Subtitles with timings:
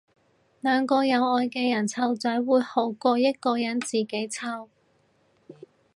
[0.61, 4.67] 兩個有愛嘅人湊仔會好過一個人自己湊